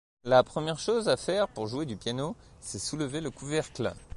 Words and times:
La 0.23 0.41
première 0.43 0.79
chose 0.79 1.07
à 1.09 1.15
faire 1.15 1.47
pour 1.47 1.67
jouer 1.67 1.85
du 1.85 1.95
piano, 1.95 2.35
c'est 2.59 2.79
soulever 2.79 3.21
le 3.21 3.29
couvercle. 3.29 3.93